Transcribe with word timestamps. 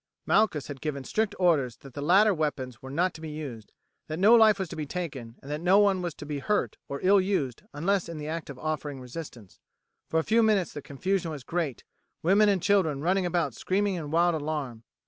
Malchus 0.25 0.65
had 0.65 0.81
given 0.81 1.03
strict 1.03 1.35
orders 1.37 1.75
that 1.77 1.93
the 1.93 2.01
latter 2.01 2.33
weapons 2.33 2.81
were 2.81 2.89
not 2.89 3.13
to 3.13 3.21
be 3.21 3.29
used, 3.29 3.71
that 4.07 4.17
no 4.17 4.33
life 4.33 4.57
was 4.57 4.67
to 4.67 4.75
be 4.75 4.87
taken, 4.87 5.35
and 5.43 5.51
that 5.51 5.61
no 5.61 5.77
one 5.77 6.01
was 6.01 6.15
to 6.15 6.25
be 6.25 6.39
hurt 6.39 6.75
or 6.89 6.99
ill 7.03 7.21
used 7.21 7.61
unless 7.71 8.09
in 8.09 8.17
the 8.17 8.27
act 8.27 8.49
of 8.49 8.57
offering 8.57 8.99
resistance. 8.99 9.59
For 10.09 10.19
a 10.19 10.23
few 10.23 10.41
minutes 10.41 10.73
the 10.73 10.81
confusion 10.81 11.29
was 11.29 11.43
great, 11.43 11.83
women 12.23 12.49
and 12.49 12.63
children 12.63 13.01
running 13.01 13.27
about 13.27 13.53
screaming 13.53 13.93
in 13.93 14.09
wild 14.09 14.33
alarm. 14.33 14.85